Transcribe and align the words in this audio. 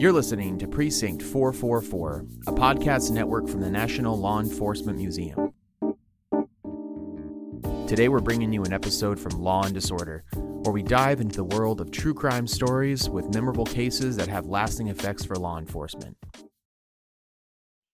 You're 0.00 0.12
listening 0.12 0.58
to 0.60 0.66
Precinct 0.66 1.22
444, 1.22 2.24
a 2.46 2.52
podcast 2.52 3.10
network 3.10 3.46
from 3.48 3.60
the 3.60 3.68
National 3.68 4.18
Law 4.18 4.40
Enforcement 4.40 4.96
Museum. 4.96 5.52
Today, 7.86 8.08
we're 8.08 8.20
bringing 8.20 8.50
you 8.50 8.62
an 8.64 8.72
episode 8.72 9.20
from 9.20 9.32
Law 9.42 9.64
and 9.64 9.74
Disorder, 9.74 10.24
where 10.32 10.72
we 10.72 10.82
dive 10.82 11.20
into 11.20 11.36
the 11.36 11.44
world 11.44 11.82
of 11.82 11.90
true 11.90 12.14
crime 12.14 12.46
stories 12.46 13.10
with 13.10 13.34
memorable 13.34 13.66
cases 13.66 14.16
that 14.16 14.28
have 14.28 14.46
lasting 14.46 14.88
effects 14.88 15.22
for 15.26 15.36
law 15.36 15.58
enforcement. 15.58 16.16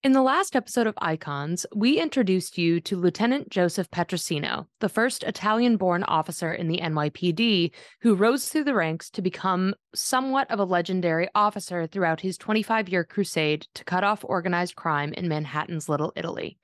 In 0.03 0.11
the 0.11 0.21
last 0.21 0.55
episode 0.55 0.85
of 0.85 0.93
Icons, 0.99 1.65
we 1.75 1.99
introduced 1.99 2.55
you 2.55 2.79
to 2.81 2.95
Lieutenant 2.95 3.49
Joseph 3.49 3.89
Petrosino, 3.89 4.67
the 4.79 4.89
first 4.89 5.23
Italian 5.23 5.75
born 5.75 6.03
officer 6.03 6.53
in 6.53 6.67
the 6.67 6.77
NYPD 6.77 7.71
who 8.01 8.13
rose 8.13 8.47
through 8.47 8.65
the 8.65 8.75
ranks 8.75 9.09
to 9.09 9.23
become 9.23 9.73
somewhat 9.95 10.51
of 10.51 10.59
a 10.59 10.65
legendary 10.65 11.27
officer 11.33 11.87
throughout 11.87 12.21
his 12.21 12.37
25 12.37 12.89
year 12.89 13.03
crusade 13.03 13.65
to 13.73 13.83
cut 13.83 14.03
off 14.03 14.23
organized 14.23 14.75
crime 14.75 15.13
in 15.13 15.27
Manhattan's 15.27 15.89
Little 15.89 16.13
Italy. 16.15 16.59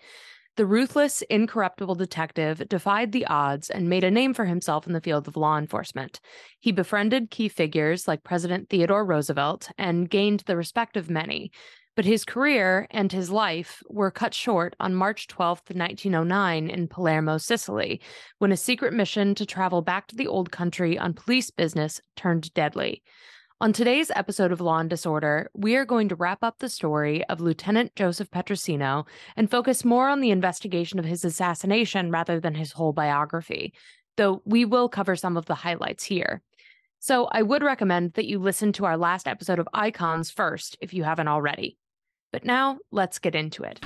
The 0.55 0.67
ruthless, 0.67 1.23
incorruptible 1.23 1.95
detective 1.95 2.69
defied 2.69 3.11
the 3.11 3.25
odds 3.25 3.71
and 3.71 3.89
made 3.89 4.03
a 4.03 4.11
name 4.11 4.35
for 4.35 4.45
himself 4.45 4.85
in 4.85 4.93
the 4.93 5.01
field 5.01 5.27
of 5.27 5.35
law 5.35 5.57
enforcement. 5.57 6.19
He 6.59 6.71
befriended 6.71 7.31
key 7.31 7.49
figures 7.49 8.07
like 8.07 8.23
President 8.23 8.69
Theodore 8.69 9.03
Roosevelt 9.03 9.71
and 9.79 10.07
gained 10.07 10.41
the 10.41 10.55
respect 10.55 10.95
of 10.95 11.09
many. 11.09 11.51
But 11.95 12.05
his 12.05 12.25
career 12.25 12.87
and 12.89 13.11
his 13.11 13.29
life 13.29 13.83
were 13.87 14.09
cut 14.09 14.33
short 14.33 14.75
on 14.79 14.95
March 14.95 15.27
12, 15.27 15.61
1909, 15.75 16.69
in 16.69 16.87
Palermo, 16.87 17.37
Sicily, 17.37 18.01
when 18.39 18.51
a 18.51 18.57
secret 18.57 18.93
mission 18.93 19.35
to 19.35 19.45
travel 19.45 19.83
back 19.83 20.07
to 20.07 20.15
the 20.15 20.25
old 20.25 20.51
country 20.51 20.97
on 20.97 21.13
police 21.13 21.51
business 21.51 22.01
turned 22.15 22.51
deadly. 22.55 23.03
On 23.61 23.71
today's 23.71 24.11
episode 24.15 24.51
of 24.51 24.59
Law 24.59 24.79
and 24.79 24.89
Disorder, 24.89 25.51
we 25.53 25.75
are 25.75 25.85
going 25.85 26.09
to 26.09 26.15
wrap 26.15 26.43
up 26.43 26.57
the 26.57 26.67
story 26.67 27.23
of 27.25 27.39
Lieutenant 27.39 27.95
Joseph 27.95 28.31
Petrosino 28.31 29.05
and 29.37 29.49
focus 29.49 29.85
more 29.85 30.09
on 30.09 30.19
the 30.19 30.31
investigation 30.31 30.97
of 30.97 31.05
his 31.05 31.23
assassination 31.23 32.09
rather 32.09 32.39
than 32.39 32.55
his 32.55 32.71
whole 32.71 32.91
biography, 32.91 33.71
though 34.17 34.41
we 34.45 34.65
will 34.65 34.89
cover 34.89 35.15
some 35.15 35.37
of 35.37 35.45
the 35.45 35.55
highlights 35.55 36.03
here. 36.03 36.41
So 36.99 37.27
I 37.31 37.43
would 37.43 37.63
recommend 37.63 38.13
that 38.13 38.25
you 38.25 38.39
listen 38.39 38.73
to 38.73 38.85
our 38.85 38.97
last 38.97 39.27
episode 39.27 39.59
of 39.59 39.69
Icons 39.73 40.31
first 40.31 40.75
if 40.81 40.93
you 40.93 41.03
haven't 41.03 41.27
already. 41.27 41.77
But 42.33 42.43
now, 42.43 42.79
let's 42.91 43.19
get 43.19 43.35
into 43.35 43.63
it. 43.63 43.79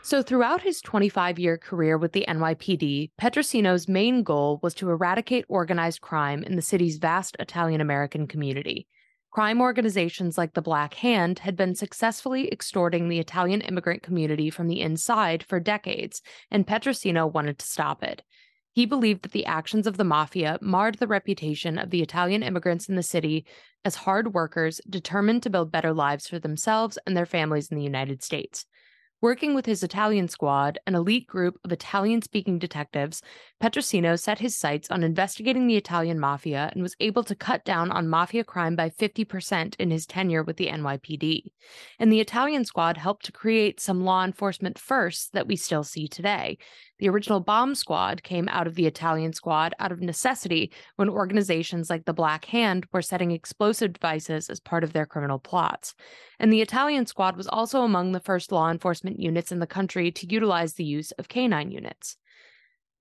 So, 0.00 0.22
throughout 0.22 0.62
his 0.62 0.80
25 0.80 1.38
year 1.38 1.58
career 1.58 1.98
with 1.98 2.12
the 2.12 2.24
NYPD, 2.26 3.10
Petrosino's 3.20 3.86
main 3.86 4.22
goal 4.22 4.60
was 4.62 4.72
to 4.74 4.88
eradicate 4.90 5.44
organized 5.48 6.00
crime 6.00 6.42
in 6.42 6.56
the 6.56 6.62
city's 6.62 6.96
vast 6.96 7.36
Italian 7.38 7.80
American 7.80 8.26
community. 8.26 8.86
Crime 9.30 9.60
organizations 9.60 10.38
like 10.38 10.54
the 10.54 10.62
Black 10.62 10.94
Hand 10.94 11.40
had 11.40 11.56
been 11.56 11.74
successfully 11.74 12.50
extorting 12.50 13.08
the 13.08 13.18
Italian 13.18 13.60
immigrant 13.60 14.02
community 14.02 14.48
from 14.48 14.68
the 14.68 14.80
inside 14.80 15.42
for 15.42 15.60
decades, 15.60 16.22
and 16.50 16.66
Petrosino 16.66 17.30
wanted 17.30 17.58
to 17.58 17.66
stop 17.66 18.02
it. 18.02 18.22
He 18.74 18.86
believed 18.86 19.22
that 19.22 19.30
the 19.30 19.46
actions 19.46 19.86
of 19.86 19.98
the 19.98 20.04
mafia 20.04 20.58
marred 20.60 20.96
the 20.96 21.06
reputation 21.06 21.78
of 21.78 21.90
the 21.90 22.02
Italian 22.02 22.42
immigrants 22.42 22.88
in 22.88 22.96
the 22.96 23.04
city 23.04 23.46
as 23.84 23.94
hard 23.94 24.34
workers 24.34 24.80
determined 24.90 25.44
to 25.44 25.50
build 25.50 25.70
better 25.70 25.92
lives 25.92 26.26
for 26.26 26.40
themselves 26.40 26.98
and 27.06 27.16
their 27.16 27.24
families 27.24 27.68
in 27.70 27.76
the 27.76 27.84
United 27.84 28.20
States. 28.20 28.66
Working 29.22 29.54
with 29.54 29.64
his 29.64 29.84
Italian 29.84 30.26
squad, 30.26 30.80
an 30.88 30.96
elite 30.96 31.28
group 31.28 31.56
of 31.64 31.70
Italian 31.70 32.20
speaking 32.20 32.58
detectives, 32.58 33.22
Petrosino 33.64 34.20
set 34.20 34.40
his 34.40 34.54
sights 34.54 34.90
on 34.90 35.02
investigating 35.02 35.66
the 35.66 35.78
Italian 35.78 36.20
mafia 36.20 36.68
and 36.74 36.82
was 36.82 36.94
able 37.00 37.24
to 37.24 37.34
cut 37.34 37.64
down 37.64 37.90
on 37.90 38.06
mafia 38.06 38.44
crime 38.44 38.76
by 38.76 38.90
50% 38.90 39.74
in 39.78 39.90
his 39.90 40.04
tenure 40.04 40.42
with 40.42 40.58
the 40.58 40.66
NYPD. 40.66 41.44
And 41.98 42.12
the 42.12 42.20
Italian 42.20 42.66
squad 42.66 42.98
helped 42.98 43.24
to 43.24 43.32
create 43.32 43.80
some 43.80 44.04
law 44.04 44.22
enforcement 44.22 44.78
firsts 44.78 45.30
that 45.30 45.46
we 45.46 45.56
still 45.56 45.82
see 45.82 46.06
today. 46.06 46.58
The 46.98 47.08
original 47.08 47.40
bomb 47.40 47.74
squad 47.74 48.22
came 48.22 48.50
out 48.50 48.66
of 48.66 48.74
the 48.74 48.84
Italian 48.84 49.32
squad 49.32 49.72
out 49.78 49.92
of 49.92 50.02
necessity 50.02 50.70
when 50.96 51.08
organizations 51.08 51.88
like 51.88 52.04
the 52.04 52.12
Black 52.12 52.44
Hand 52.44 52.84
were 52.92 53.00
setting 53.00 53.30
explosive 53.30 53.94
devices 53.94 54.50
as 54.50 54.60
part 54.60 54.84
of 54.84 54.92
their 54.92 55.06
criminal 55.06 55.38
plots. 55.38 55.94
And 56.38 56.52
the 56.52 56.60
Italian 56.60 57.06
squad 57.06 57.34
was 57.34 57.48
also 57.48 57.80
among 57.80 58.12
the 58.12 58.20
first 58.20 58.52
law 58.52 58.70
enforcement 58.70 59.20
units 59.20 59.52
in 59.52 59.58
the 59.58 59.66
country 59.66 60.12
to 60.12 60.30
utilize 60.30 60.74
the 60.74 60.84
use 60.84 61.12
of 61.12 61.28
canine 61.30 61.70
units. 61.70 62.18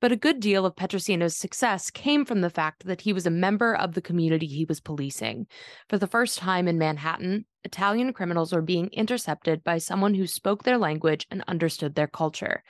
But 0.04 0.12
a 0.12 0.18
good 0.18 0.42
deal 0.42 0.66
of 0.66 0.76
Petrosino's 0.76 1.38
success 1.38 1.90
came 1.90 2.26
from 2.26 2.42
the 2.42 2.50
fact 2.50 2.86
that 2.88 3.00
he 3.00 3.14
was 3.14 3.26
a 3.26 3.30
member 3.30 3.74
of 3.74 3.94
the 3.94 4.02
community 4.02 4.48
he 4.48 4.66
was 4.66 4.82
policing. 4.82 5.48
For 5.88 5.98
the 5.98 6.08
first 6.08 6.40
time 6.40 6.68
in 6.68 6.78
Manhattan, 6.78 7.46
Italian 7.64 8.12
criminals 8.12 8.52
were 8.52 8.62
being 8.62 8.90
intercepted 8.90 9.64
by 9.64 9.78
someone 9.78 10.16
who 10.16 10.28
spoke 10.28 10.64
their 10.64 10.78
language 10.78 11.26
and 11.32 11.42
understood 11.48 11.96
their 11.96 12.08
culture. 12.08 12.64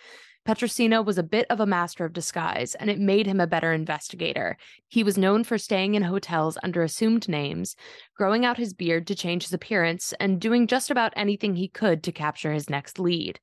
Petrosino 0.47 1.03
was 1.03 1.17
a 1.17 1.23
bit 1.23 1.47
of 1.49 1.59
a 1.59 1.65
master 1.65 2.05
of 2.05 2.13
disguise, 2.13 2.75
and 2.75 2.91
it 2.91 2.99
made 2.99 3.25
him 3.25 3.39
a 3.39 3.47
better 3.47 3.73
investigator. 3.73 4.55
He 4.87 5.03
was 5.03 5.17
known 5.17 5.43
for 5.43 5.57
staying 5.57 5.95
in 5.95 6.03
hotels 6.03 6.59
under 6.61 6.83
assumed 6.83 7.27
names, 7.27 7.75
growing 8.15 8.45
out 8.45 8.57
his 8.57 8.75
beard 8.75 9.07
to 9.07 9.15
change 9.15 9.45
his 9.45 9.53
appearance, 9.53 10.13
and 10.19 10.39
doing 10.39 10.67
just 10.67 10.91
about 10.91 11.13
anything 11.15 11.55
he 11.55 11.67
could 11.67 12.03
to 12.03 12.11
capture 12.11 12.53
his 12.53 12.69
next 12.69 12.99
lead. 12.99 13.39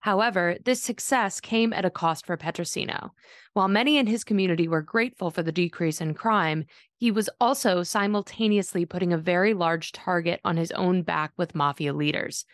However, 0.00 0.56
this 0.64 0.80
success 0.80 1.40
came 1.40 1.72
at 1.72 1.84
a 1.84 1.90
cost 1.90 2.24
for 2.24 2.36
Petrosino. 2.36 3.10
While 3.52 3.68
many 3.68 3.98
in 3.98 4.06
his 4.06 4.22
community 4.22 4.68
were 4.68 4.80
grateful 4.80 5.30
for 5.30 5.42
the 5.42 5.52
decrease 5.52 6.00
in 6.00 6.14
crime, 6.14 6.66
he 6.96 7.10
was 7.10 7.28
also 7.40 7.82
simultaneously 7.82 8.84
putting 8.84 9.12
a 9.12 9.18
very 9.18 9.54
large 9.54 9.92
target 9.92 10.40
on 10.44 10.56
his 10.56 10.70
own 10.72 11.02
back 11.02 11.32
with 11.36 11.54
mafia 11.54 11.92
leaders. 11.92 12.44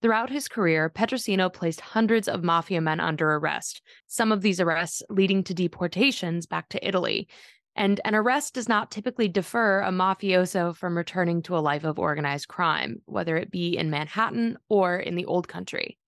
Throughout 0.00 0.30
his 0.30 0.48
career, 0.48 0.90
Petrosino 0.90 1.52
placed 1.52 1.80
hundreds 1.80 2.26
of 2.28 2.42
mafia 2.42 2.80
men 2.80 2.98
under 2.98 3.34
arrest, 3.34 3.82
some 4.06 4.32
of 4.32 4.42
these 4.42 4.60
arrests 4.60 5.02
leading 5.08 5.44
to 5.44 5.54
deportations 5.54 6.46
back 6.46 6.68
to 6.70 6.86
Italy. 6.86 7.28
And 7.74 8.00
an 8.04 8.14
arrest 8.14 8.54
does 8.54 8.68
not 8.68 8.90
typically 8.90 9.28
defer 9.28 9.80
a 9.80 9.90
mafioso 9.90 10.76
from 10.76 10.96
returning 10.96 11.42
to 11.42 11.56
a 11.56 11.60
life 11.60 11.84
of 11.84 11.98
organized 11.98 12.48
crime, 12.48 13.00
whether 13.06 13.36
it 13.36 13.50
be 13.50 13.76
in 13.76 13.90
Manhattan 13.90 14.58
or 14.68 14.96
in 14.96 15.14
the 15.14 15.24
Old 15.24 15.48
Country. 15.48 15.98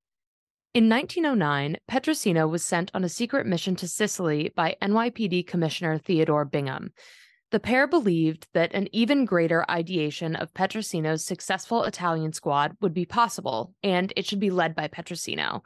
In 0.75 0.89
1909, 0.89 1.77
Petrosino 1.89 2.51
was 2.51 2.65
sent 2.65 2.91
on 2.95 3.05
a 3.05 3.09
secret 3.09 3.47
mission 3.47 3.77
to 3.77 3.87
Sicily 3.87 4.53
by 4.57 4.77
NYPD 4.83 5.47
Commissioner 5.47 5.99
Theodore 5.99 6.45
Bingham. 6.45 6.91
The 7.53 7.61
pair 7.61 7.87
believed 7.87 8.49
that 8.55 8.75
an 8.75 8.89
even 8.91 9.25
greater 9.25 9.65
ideation 9.71 10.35
of 10.35 10.53
Petrosino's 10.53 11.25
successful 11.25 11.85
Italian 11.85 12.33
squad 12.33 12.77
would 12.81 12.93
be 12.93 13.07
possible, 13.07 13.73
and 13.85 14.13
it 14.17 14.27
should 14.27 14.41
be 14.41 14.51
led 14.51 14.75
by 14.75 14.89
Petrosino. 14.89 15.61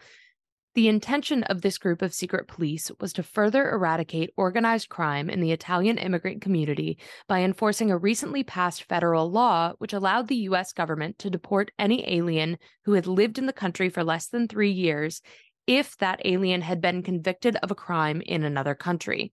The 0.78 0.86
intention 0.86 1.42
of 1.42 1.62
this 1.62 1.76
group 1.76 2.02
of 2.02 2.14
secret 2.14 2.46
police 2.46 2.88
was 3.00 3.12
to 3.14 3.24
further 3.24 3.68
eradicate 3.68 4.32
organized 4.36 4.88
crime 4.88 5.28
in 5.28 5.40
the 5.40 5.50
Italian 5.50 5.98
immigrant 5.98 6.40
community 6.40 6.98
by 7.26 7.40
enforcing 7.40 7.90
a 7.90 7.98
recently 7.98 8.44
passed 8.44 8.84
federal 8.84 9.28
law 9.28 9.72
which 9.78 9.92
allowed 9.92 10.28
the 10.28 10.36
U.S. 10.36 10.72
government 10.72 11.18
to 11.18 11.30
deport 11.30 11.72
any 11.80 12.08
alien 12.08 12.58
who 12.84 12.92
had 12.92 13.08
lived 13.08 13.38
in 13.38 13.46
the 13.46 13.52
country 13.52 13.88
for 13.88 14.04
less 14.04 14.28
than 14.28 14.46
three 14.46 14.70
years 14.70 15.20
if 15.66 15.96
that 15.96 16.24
alien 16.24 16.60
had 16.60 16.80
been 16.80 17.02
convicted 17.02 17.56
of 17.56 17.72
a 17.72 17.74
crime 17.74 18.22
in 18.24 18.44
another 18.44 18.76
country. 18.76 19.32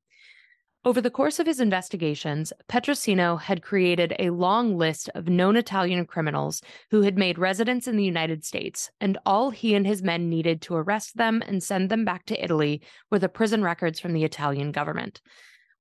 Over 0.86 1.02
the 1.02 1.10
course 1.10 1.40
of 1.40 1.48
his 1.48 1.60
investigations, 1.60 2.54
Petrosino 2.70 3.42
had 3.42 3.64
created 3.64 4.16
a 4.20 4.30
long 4.30 4.78
list 4.78 5.10
of 5.16 5.28
known 5.28 5.56
Italian 5.56 6.06
criminals 6.06 6.62
who 6.92 7.02
had 7.02 7.18
made 7.18 7.40
residence 7.40 7.88
in 7.88 7.98
the 7.98 8.04
United 8.04 8.46
States, 8.46 8.92
and 9.02 9.18
all 9.26 9.50
he 9.50 9.74
and 9.74 9.88
his 9.88 10.04
men 10.04 10.30
needed 10.30 10.62
to 10.62 10.76
arrest 10.76 11.18
them 11.18 11.42
and 11.48 11.64
send 11.64 11.90
them 11.90 12.06
back 12.06 12.28
to 12.28 12.44
Italy 12.44 12.84
were 13.10 13.18
the 13.18 13.28
prison 13.28 13.64
records 13.64 14.00
from 14.00 14.14
the 14.14 14.24
Italian 14.24 14.72
government. 14.72 15.22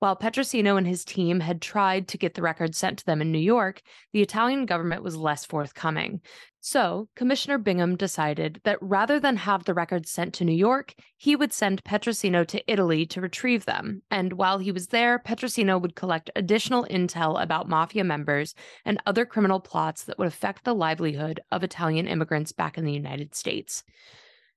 While 0.05 0.17
Petrosino 0.17 0.77
and 0.77 0.87
his 0.87 1.03
team 1.03 1.41
had 1.41 1.63
tried 1.63 2.09
to 2.09 2.19
get 2.19 2.35
the 2.35 2.43
records 2.43 2.77
sent 2.77 2.99
to 2.99 3.07
them 3.07 3.23
in 3.23 3.33
New 3.33 3.39
York, 3.39 3.81
the 4.13 4.21
Italian 4.21 4.67
government 4.67 5.03
was 5.03 5.17
less 5.17 5.47
forthcoming. 5.47 6.21
So, 6.61 7.09
Commissioner 7.17 7.57
Bingham 7.57 7.97
decided 7.97 8.61
that 8.65 8.77
rather 8.83 9.19
than 9.19 9.39
have 9.39 9.65
the 9.65 9.73
records 9.73 10.11
sent 10.11 10.35
to 10.35 10.45
New 10.45 10.53
York, 10.53 10.95
he 11.17 11.35
would 11.35 11.55
send 11.55 11.85
Petrosino 11.85 12.47
to 12.49 12.71
Italy 12.71 13.07
to 13.07 13.23
retrieve 13.23 13.65
them. 13.65 14.03
And 14.11 14.35
while 14.35 14.59
he 14.59 14.71
was 14.71 14.89
there, 14.89 15.19
Petrosino 15.19 15.81
would 15.81 15.97
collect 15.97 16.29
additional 16.37 16.87
intel 16.91 17.43
about 17.43 17.71
mafia 17.71 18.05
members 18.05 18.55
and 18.85 19.01
other 19.07 19.25
criminal 19.25 19.59
plots 19.59 20.05
that 20.05 20.19
would 20.19 20.29
affect 20.29 20.65
the 20.65 20.75
livelihood 20.75 21.41
of 21.51 21.65
Italian 21.65 22.09
immigrants 22.09 22.53
back 22.53 22.77
in 22.77 22.85
the 22.85 22.93
United 22.93 23.35
States. 23.35 23.85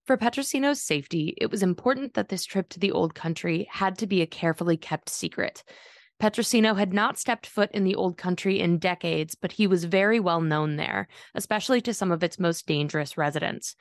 For 0.07 0.15
Petrosino's 0.15 0.81
safety, 0.81 1.35
it 1.37 1.51
was 1.51 1.61
important 1.61 2.13
that 2.13 2.29
this 2.29 2.45
trip 2.45 2.69
to 2.69 2.79
the 2.79 2.91
old 2.91 3.13
country 3.13 3.67
had 3.69 3.97
to 3.97 4.07
be 4.07 4.21
a 4.21 4.25
carefully 4.25 4.77
kept 4.77 5.09
secret. 5.09 5.65
Petrosino 6.17 6.77
had 6.77 6.93
not 6.93 7.19
stepped 7.19 7.45
foot 7.45 7.69
in 7.73 7.83
the 7.83 7.93
old 7.93 8.17
country 8.17 8.61
in 8.61 8.79
decades, 8.79 9.35
but 9.35 9.51
he 9.51 9.67
was 9.67 9.83
very 9.83 10.21
well 10.21 10.39
known 10.39 10.77
there, 10.77 11.09
especially 11.35 11.81
to 11.81 11.93
some 11.93 12.09
of 12.09 12.23
its 12.23 12.39
most 12.39 12.65
dangerous 12.65 13.17
residents. 13.17 13.75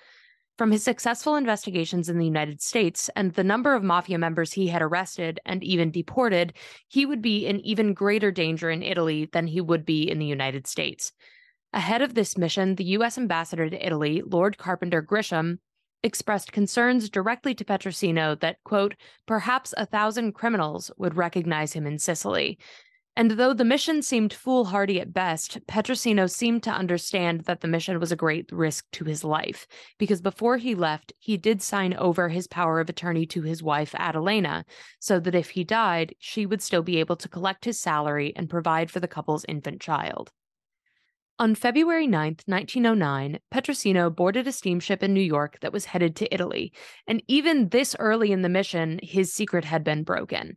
From 0.58 0.72
his 0.72 0.82
successful 0.82 1.36
investigations 1.36 2.08
in 2.08 2.18
the 2.18 2.24
United 2.24 2.60
States 2.60 3.08
and 3.14 3.32
the 3.32 3.44
number 3.44 3.74
of 3.74 3.84
mafia 3.84 4.18
members 4.18 4.52
he 4.52 4.66
had 4.66 4.82
arrested 4.82 5.38
and 5.46 5.62
even 5.62 5.92
deported, 5.92 6.54
he 6.88 7.06
would 7.06 7.22
be 7.22 7.46
in 7.46 7.60
even 7.60 7.94
greater 7.94 8.32
danger 8.32 8.68
in 8.68 8.82
Italy 8.82 9.28
than 9.32 9.46
he 9.46 9.60
would 9.60 9.86
be 9.86 10.10
in 10.10 10.18
the 10.18 10.26
United 10.26 10.66
States. 10.66 11.12
Ahead 11.72 12.02
of 12.02 12.14
this 12.14 12.36
mission, 12.36 12.74
the 12.74 12.84
U.S. 12.84 13.16
ambassador 13.16 13.70
to 13.70 13.86
Italy, 13.86 14.22
Lloyd 14.26 14.58
Carpenter 14.58 15.02
Griscom, 15.02 15.58
expressed 16.06 16.52
concerns 16.52 17.10
directly 17.10 17.54
to 17.54 17.64
Petrosino 17.64 18.40
that, 18.40 18.56
quote, 18.64 18.94
perhaps 19.26 19.74
a 19.76 19.84
thousand 19.84 20.32
criminals 20.32 20.90
would 20.96 21.16
recognize 21.16 21.74
him 21.74 21.86
in 21.86 21.98
Sicily. 21.98 22.58
And 23.18 23.30
though 23.32 23.54
the 23.54 23.64
mission 23.64 24.02
seemed 24.02 24.34
foolhardy 24.34 25.00
at 25.00 25.14
best, 25.14 25.58
Petrosino 25.66 26.30
seemed 26.30 26.62
to 26.64 26.70
understand 26.70 27.44
that 27.44 27.62
the 27.62 27.68
mission 27.68 27.98
was 27.98 28.12
a 28.12 28.16
great 28.16 28.52
risk 28.52 28.84
to 28.92 29.04
his 29.04 29.24
life, 29.24 29.66
because 29.98 30.20
before 30.20 30.58
he 30.58 30.74
left, 30.74 31.14
he 31.18 31.38
did 31.38 31.62
sign 31.62 31.94
over 31.94 32.28
his 32.28 32.46
power 32.46 32.78
of 32.78 32.90
attorney 32.90 33.24
to 33.26 33.40
his 33.40 33.62
wife, 33.62 33.94
Adelina, 33.94 34.66
so 34.98 35.18
that 35.18 35.34
if 35.34 35.48
he 35.48 35.64
died, 35.64 36.14
she 36.18 36.44
would 36.44 36.60
still 36.60 36.82
be 36.82 37.00
able 37.00 37.16
to 37.16 37.28
collect 37.28 37.64
his 37.64 37.80
salary 37.80 38.34
and 38.36 38.50
provide 38.50 38.90
for 38.90 39.00
the 39.00 39.08
couple's 39.08 39.46
infant 39.48 39.80
child. 39.80 40.30
On 41.38 41.54
February 41.54 42.06
9, 42.06 42.38
1909, 42.46 43.40
Petrosino 43.52 44.08
boarded 44.08 44.46
a 44.46 44.52
steamship 44.52 45.02
in 45.02 45.12
New 45.12 45.20
York 45.20 45.58
that 45.60 45.72
was 45.72 45.84
headed 45.84 46.16
to 46.16 46.34
Italy, 46.34 46.72
and 47.06 47.22
even 47.28 47.68
this 47.68 47.94
early 47.98 48.32
in 48.32 48.40
the 48.40 48.48
mission, 48.48 48.98
his 49.02 49.34
secret 49.34 49.62
had 49.66 49.84
been 49.84 50.02
broken. 50.02 50.56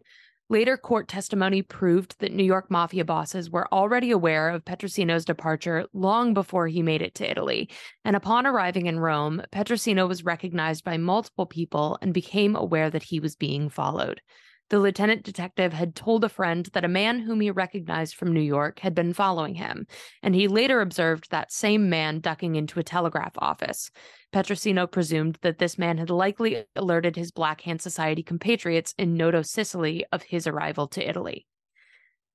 Later 0.49 0.77
court 0.77 1.09
testimony 1.09 1.61
proved 1.61 2.15
that 2.19 2.31
New 2.31 2.45
York 2.45 2.71
mafia 2.71 3.03
bosses 3.03 3.51
were 3.51 3.67
already 3.73 4.09
aware 4.09 4.51
of 4.51 4.63
Petrosino's 4.63 5.25
departure 5.25 5.85
long 5.91 6.33
before 6.33 6.67
he 6.67 6.81
made 6.81 7.01
it 7.01 7.13
to 7.15 7.29
Italy, 7.29 7.69
and 8.05 8.15
upon 8.15 8.47
arriving 8.47 8.85
in 8.85 9.01
Rome, 9.01 9.41
Petrosino 9.51 10.07
was 10.07 10.23
recognized 10.23 10.85
by 10.85 10.95
multiple 10.95 11.45
people 11.45 11.97
and 12.01 12.13
became 12.13 12.55
aware 12.55 12.89
that 12.89 13.03
he 13.03 13.19
was 13.19 13.35
being 13.35 13.67
followed. 13.67 14.21
The 14.69 14.79
lieutenant 14.79 15.23
detective 15.23 15.73
had 15.73 15.95
told 15.95 16.23
a 16.23 16.29
friend 16.29 16.69
that 16.73 16.85
a 16.85 16.89
man 16.89 17.19
whom 17.19 17.41
he 17.41 17.49
recognized 17.49 18.13
from 18.13 18.31
New 18.31 18.39
York 18.39 18.79
had 18.79 18.93
been 18.93 19.13
following 19.13 19.55
him, 19.55 19.87
and 20.21 20.35
he 20.35 20.47
later 20.47 20.79
observed 20.79 21.31
that 21.31 21.51
same 21.51 21.89
man 21.89 22.19
ducking 22.19 22.55
into 22.55 22.79
a 22.79 22.83
telegraph 22.83 23.33
office. 23.39 23.89
Petrosino 24.31 24.85
presumed 24.85 25.39
that 25.41 25.57
this 25.57 25.79
man 25.79 25.97
had 25.97 26.11
likely 26.11 26.65
alerted 26.75 27.15
his 27.15 27.31
Black 27.31 27.61
Hand 27.61 27.81
Society 27.81 28.21
compatriots 28.21 28.93
in 28.95 29.17
Noto, 29.17 29.41
Sicily, 29.41 30.05
of 30.11 30.21
his 30.21 30.45
arrival 30.45 30.87
to 30.89 31.07
Italy. 31.07 31.47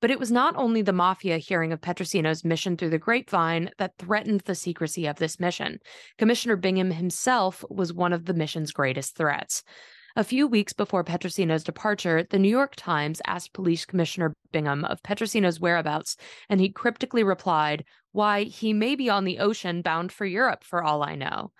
But 0.00 0.10
it 0.10 0.18
was 0.18 0.32
not 0.32 0.56
only 0.56 0.82
the 0.82 0.92
mafia 0.92 1.38
hearing 1.38 1.72
of 1.72 1.80
Petrosino's 1.80 2.44
mission 2.44 2.76
through 2.76 2.90
the 2.90 2.98
grapevine 2.98 3.70
that 3.78 3.96
threatened 3.96 4.40
the 4.40 4.56
secrecy 4.56 5.06
of 5.06 5.16
this 5.16 5.38
mission. 5.38 5.78
Commissioner 6.18 6.56
Bingham 6.56 6.90
himself 6.90 7.64
was 7.70 7.92
one 7.92 8.12
of 8.12 8.24
the 8.24 8.34
mission's 8.34 8.72
greatest 8.72 9.16
threats. 9.16 9.62
A 10.16 10.22
few 10.22 10.46
weeks 10.46 10.72
before 10.72 11.02
Petrosino's 11.02 11.64
departure, 11.64 12.22
the 12.22 12.38
New 12.38 12.48
York 12.48 12.76
Times 12.76 13.20
asked 13.26 13.52
Police 13.52 13.84
Commissioner 13.84 14.32
Bingham 14.52 14.84
of 14.84 15.02
Petrosino's 15.02 15.58
whereabouts, 15.58 16.16
and 16.48 16.60
he 16.60 16.68
cryptically 16.68 17.24
replied, 17.24 17.84
Why, 18.12 18.44
he 18.44 18.72
may 18.72 18.94
be 18.94 19.10
on 19.10 19.24
the 19.24 19.40
ocean 19.40 19.82
bound 19.82 20.12
for 20.12 20.24
Europe, 20.24 20.62
for 20.62 20.84
all 20.84 21.02
I 21.02 21.16
know. 21.16 21.50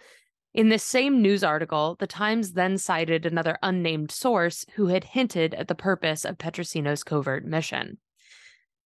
In 0.52 0.68
this 0.68 0.84
same 0.84 1.20
news 1.20 1.42
article, 1.42 1.96
the 1.98 2.06
Times 2.06 2.52
then 2.52 2.78
cited 2.78 3.26
another 3.26 3.58
unnamed 3.60 4.12
source 4.12 4.64
who 4.76 4.86
had 4.86 5.02
hinted 5.02 5.52
at 5.54 5.66
the 5.66 5.74
purpose 5.74 6.24
of 6.24 6.38
Petrosino's 6.38 7.02
covert 7.02 7.44
mission. 7.44 7.98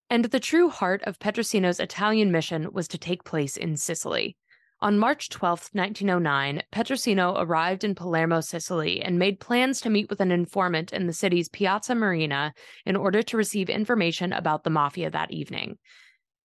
And 0.09 0.25
the 0.25 0.41
true 0.41 0.71
heart 0.71 1.03
of 1.03 1.19
Petrosino's 1.19 1.79
Italian 1.79 2.33
mission 2.33 2.73
was 2.73 2.89
to 2.89 2.97
take 2.97 3.23
place 3.23 3.59
in 3.59 3.77
Sicily. 3.77 4.35
On 4.81 4.97
March 4.97 5.29
12, 5.29 5.71
1909, 5.73 6.63
Petrosino 6.71 7.35
arrived 7.37 7.83
in 7.83 7.97
Palermo, 7.97 8.41
Sicily, 8.41 9.03
and 9.03 9.19
made 9.19 9.41
plans 9.41 9.81
to 9.81 9.91
meet 9.91 10.09
with 10.09 10.21
an 10.21 10.31
informant 10.31 10.93
in 10.93 11.09
the 11.09 11.13
city's 11.13 11.49
Piazza 11.49 11.97
Marina 11.97 12.55
in 12.87 12.95
order 12.95 13.21
to 13.25 13.37
receive 13.37 13.69
information 13.69 14.33
about 14.33 14.63
the 14.63 14.71
mafia 14.71 15.11
that 15.11 15.33
evening. 15.33 15.79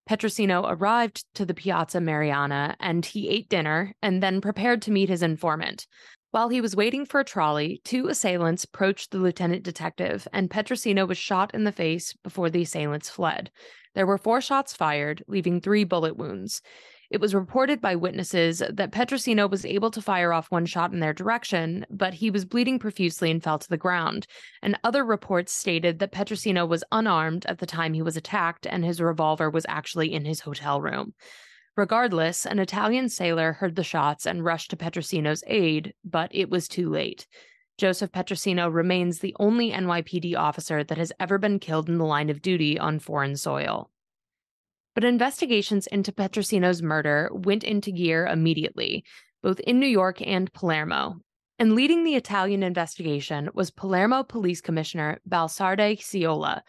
Petrosino 0.09 0.65
arrived 0.67 1.25
to 1.35 1.45
the 1.45 1.53
Piazza 1.53 2.01
Marina 2.01 2.75
and 2.79 3.05
he 3.05 3.29
ate 3.29 3.49
dinner 3.49 3.93
and 4.01 4.23
then 4.23 4.41
prepared 4.41 4.81
to 4.81 4.91
meet 4.91 5.09
his 5.09 5.21
informant. 5.21 5.85
While 6.31 6.49
he 6.49 6.59
was 6.59 6.75
waiting 6.75 7.05
for 7.05 7.19
a 7.19 7.23
trolley, 7.23 7.81
two 7.85 8.07
assailants 8.07 8.63
approached 8.63 9.11
the 9.11 9.19
lieutenant 9.19 9.61
detective, 9.61 10.27
and 10.33 10.49
Petrosino 10.49 11.07
was 11.07 11.19
shot 11.19 11.53
in 11.53 11.63
the 11.63 11.71
face 11.71 12.13
before 12.23 12.49
the 12.49 12.63
assailants 12.63 13.11
fled. 13.11 13.51
There 13.93 14.07
were 14.07 14.17
four 14.17 14.41
shots 14.41 14.73
fired, 14.73 15.23
leaving 15.27 15.61
three 15.61 15.83
bullet 15.83 16.17
wounds. 16.17 16.63
It 17.13 17.21
was 17.21 17.35
reported 17.35 17.79
by 17.79 17.95
witnesses 17.95 18.63
that 18.67 18.91
Petrosino 18.91 19.47
was 19.47 19.65
able 19.65 19.91
to 19.91 20.01
fire 20.01 20.33
off 20.33 20.49
one 20.49 20.65
shot 20.65 20.93
in 20.93 20.99
their 20.99 21.13
direction, 21.13 21.85
but 21.91 22.15
he 22.15 22.31
was 22.31 22.43
bleeding 22.43 22.79
profusely 22.79 23.29
and 23.29 23.41
fell 23.41 23.59
to 23.59 23.69
the 23.69 23.77
ground. 23.77 24.25
And 24.63 24.79
other 24.83 25.05
reports 25.05 25.53
stated 25.53 25.99
that 25.99 26.11
Petrosino 26.11 26.67
was 26.67 26.83
unarmed 26.91 27.45
at 27.45 27.59
the 27.59 27.67
time 27.67 27.93
he 27.93 28.01
was 28.01 28.17
attacked 28.17 28.65
and 28.65 28.83
his 28.83 28.99
revolver 28.99 29.47
was 29.47 29.63
actually 29.69 30.11
in 30.11 30.25
his 30.25 30.39
hotel 30.39 30.81
room. 30.81 31.13
Regardless, 31.77 32.47
an 32.47 32.57
Italian 32.57 33.09
sailor 33.09 33.53
heard 33.53 33.75
the 33.75 33.83
shots 33.83 34.25
and 34.25 34.43
rushed 34.43 34.71
to 34.71 34.75
Petrosino's 34.75 35.43
aid, 35.45 35.93
but 36.03 36.31
it 36.33 36.49
was 36.49 36.67
too 36.67 36.89
late. 36.89 37.27
Joseph 37.77 38.11
Petrosino 38.11 38.73
remains 38.73 39.19
the 39.19 39.35
only 39.39 39.69
NYPD 39.69 40.35
officer 40.35 40.83
that 40.83 40.97
has 40.97 41.13
ever 41.19 41.37
been 41.37 41.59
killed 41.59 41.89
in 41.89 41.99
the 41.99 42.05
line 42.05 42.31
of 42.31 42.41
duty 42.41 42.79
on 42.79 42.97
foreign 42.97 43.35
soil. 43.35 43.91
But 44.95 45.03
investigations 45.03 45.87
into 45.87 46.11
Petrosino's 46.11 46.81
murder 46.81 47.29
went 47.33 47.63
into 47.63 47.91
gear 47.91 48.27
immediately, 48.27 49.03
both 49.41 49.59
in 49.61 49.79
New 49.79 49.87
York 49.87 50.21
and 50.25 50.51
Palermo. 50.53 51.19
And 51.59 51.73
leading 51.73 52.03
the 52.03 52.15
Italian 52.15 52.63
investigation 52.63 53.49
was 53.53 53.71
Palermo 53.71 54.23
Police 54.23 54.61
Commissioner 54.61 55.19
Baldassare 55.27 55.97
Ciola. 55.97 56.61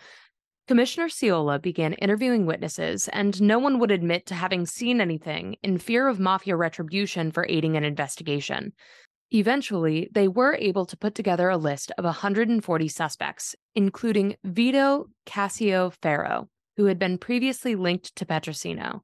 Commissioner 0.67 1.09
Ciola 1.09 1.61
began 1.61 1.93
interviewing 1.95 2.47
witnesses, 2.47 3.09
and 3.09 3.41
no 3.43 3.59
one 3.59 3.79
would 3.79 3.91
admit 3.91 4.25
to 4.27 4.35
having 4.35 4.65
seen 4.65 5.01
anything 5.01 5.57
in 5.63 5.77
fear 5.77 6.09
of 6.09 6.19
mafia 6.19 6.57
retribution 6.57 7.31
for 7.31 7.47
aiding 7.49 7.77
an 7.77 7.85
investigation. 7.85 8.73
Eventually, 9.31 10.09
they 10.13 10.29
were 10.29 10.55
able 10.55 10.87
to 10.87 10.97
put 10.97 11.15
together 11.15 11.51
a 11.51 11.57
list 11.57 11.93
of 11.99 12.05
140 12.05 12.89
suspects, 12.89 13.55
including 13.75 14.37
Vito 14.45 15.09
Cascio 15.27 15.93
Ferro, 16.01 16.49
who 16.77 16.87
had 16.87 16.99
been 16.99 17.19
previously 17.19 17.75
linked 17.75 18.15
to 18.17 18.27
Petrosino. 18.27 19.01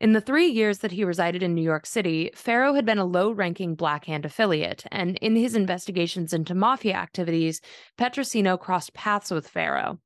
In 0.00 0.12
the 0.12 0.20
three 0.20 0.46
years 0.46 0.78
that 0.78 0.92
he 0.92 1.04
resided 1.04 1.42
in 1.42 1.54
New 1.54 1.62
York 1.62 1.84
City, 1.84 2.30
Ferro 2.34 2.72
had 2.72 2.86
been 2.86 2.98
a 2.98 3.04
low 3.04 3.32
ranking 3.32 3.74
Black 3.74 4.06
Hand 4.06 4.24
affiliate, 4.24 4.84
and 4.90 5.18
in 5.18 5.36
his 5.36 5.54
investigations 5.54 6.32
into 6.32 6.54
mafia 6.54 6.94
activities, 6.94 7.60
Petrosino 7.98 8.58
crossed 8.58 8.94
paths 8.94 9.30
with 9.30 9.46
Ferro. 9.46 9.98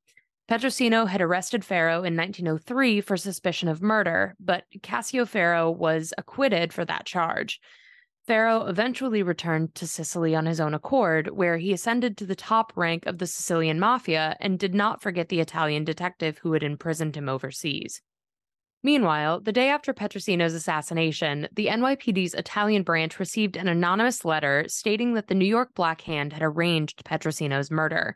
Petrosino 0.49 1.07
had 1.07 1.21
arrested 1.21 1.63
Ferro 1.63 2.03
in 2.03 2.15
1903 2.15 3.01
for 3.01 3.15
suspicion 3.15 3.69
of 3.69 3.81
murder, 3.81 4.35
but 4.39 4.65
Cascio 4.83 5.25
Ferro 5.25 5.71
was 5.71 6.13
acquitted 6.17 6.73
for 6.73 6.85
that 6.85 7.05
charge. 7.05 7.61
Ferro 8.27 8.65
eventually 8.65 9.21
returned 9.21 9.75
to 9.75 9.85
Sicily 9.85 10.35
on 10.35 10.47
his 10.47 10.59
own 10.59 10.73
accord, 10.73 11.29
where 11.29 11.57
he 11.57 11.71
ascended 11.71 12.17
to 12.17 12.25
the 12.25 12.35
top 12.35 12.73
rank 12.75 13.05
of 13.05 13.19
the 13.19 13.27
Sicilian 13.27 13.79
mafia 13.79 14.35
and 14.39 14.57
did 14.57 14.73
not 14.73 15.01
forget 15.01 15.29
the 15.29 15.39
Italian 15.39 15.83
detective 15.83 16.39
who 16.39 16.53
had 16.53 16.63
imprisoned 16.63 17.15
him 17.15 17.29
overseas. 17.29 18.01
Meanwhile, 18.81 19.41
the 19.41 19.51
day 19.51 19.69
after 19.69 19.93
Petrosino's 19.93 20.53
assassination, 20.53 21.47
the 21.55 21.67
NYPD's 21.67 22.33
Italian 22.33 22.83
branch 22.83 23.19
received 23.19 23.55
an 23.55 23.67
anonymous 23.67 24.25
letter 24.25 24.65
stating 24.67 25.13
that 25.13 25.27
the 25.27 25.35
New 25.35 25.45
York 25.45 25.73
Black 25.75 26.01
Hand 26.01 26.33
had 26.33 26.43
arranged 26.43 27.03
Petrosino's 27.03 27.71
murder. 27.71 28.15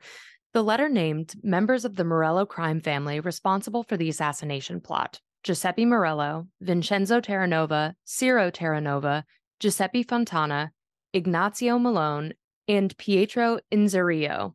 The 0.54 0.64
letter 0.64 0.90
named 0.90 1.36
members 1.44 1.86
of 1.86 1.96
the 1.96 2.04
Morello 2.04 2.46
crime 2.46 2.82
family 2.82 3.20
responsible 3.20 3.84
for 3.84 3.98
the 3.98 4.10
assassination 4.10 4.82
plot 4.82 5.22
Giuseppe 5.44 5.86
Morello, 5.86 6.48
Vincenzo 6.62 7.22
Terranova, 7.22 7.94
Ciro 8.04 8.52
Terranova, 8.52 9.24
Giuseppe 9.60 10.04
Fontana, 10.04 10.72
Ignazio 11.14 11.78
Milone, 11.80 12.34
and 12.68 12.98
Pietro 12.98 13.60
Inzerillo. 13.72 14.54